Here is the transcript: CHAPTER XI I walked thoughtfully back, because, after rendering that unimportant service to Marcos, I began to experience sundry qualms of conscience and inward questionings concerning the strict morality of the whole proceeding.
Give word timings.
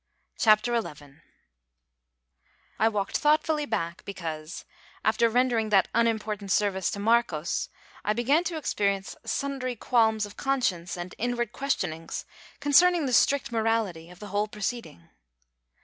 CHAPTER 0.39 0.81
XI 0.81 1.19
I 2.79 2.87
walked 2.89 3.17
thoughtfully 3.19 3.67
back, 3.67 4.03
because, 4.03 4.65
after 5.05 5.29
rendering 5.29 5.69
that 5.69 5.89
unimportant 5.93 6.51
service 6.51 6.89
to 6.89 6.99
Marcos, 6.99 7.69
I 8.03 8.13
began 8.13 8.43
to 8.45 8.57
experience 8.57 9.15
sundry 9.27 9.75
qualms 9.75 10.25
of 10.25 10.37
conscience 10.37 10.97
and 10.97 11.13
inward 11.19 11.51
questionings 11.51 12.25
concerning 12.59 13.05
the 13.05 13.13
strict 13.13 13.51
morality 13.51 14.09
of 14.09 14.17
the 14.19 14.29
whole 14.29 14.47
proceeding. 14.47 15.07